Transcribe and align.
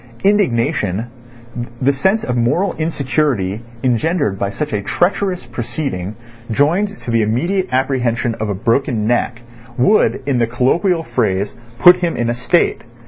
Indignation, 0.23 1.07
the 1.79 1.93
sense 1.93 2.23
of 2.23 2.35
moral 2.35 2.73
insecurity 2.73 3.61
engendered 3.83 4.39
by 4.39 4.49
such 4.49 4.73
a 4.73 4.81
treacherous 4.81 5.45
proceeding 5.45 6.15
joined 6.49 6.97
to 7.01 7.11
the 7.11 7.21
immediate 7.21 7.69
apprehension 7.71 8.33
of 8.39 8.49
a 8.49 8.55
broken 8.55 9.05
neck, 9.05 9.43
would, 9.77 10.23
in 10.25 10.39
the 10.39 10.47
colloquial 10.47 11.03
phrase, 11.03 11.53
put 11.77 11.97
him 11.97 12.17
in 12.17 12.31
a 12.31 12.33
state. 12.33 12.81